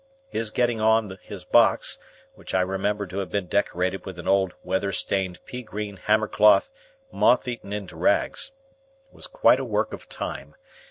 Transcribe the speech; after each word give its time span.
His 0.29 0.49
getting 0.49 0.81
on 0.81 1.15
his 1.21 1.43
box, 1.45 1.99
which 2.33 2.55
I 2.55 2.61
remember 2.61 3.05
to 3.05 3.19
have 3.19 3.29
been 3.29 3.45
decorated 3.45 4.03
with 4.03 4.17
an 4.17 4.27
old 4.27 4.55
weather 4.63 4.91
stained 4.91 5.45
pea 5.45 5.61
green 5.61 5.97
hammercloth 5.97 6.71
moth 7.11 7.47
eaten 7.47 7.71
into 7.71 7.95
rags, 7.95 8.51
was 9.11 9.27
quite 9.27 9.59
a 9.59 9.63
work 9.63 9.93
of 9.93 10.09
time. 10.09 10.55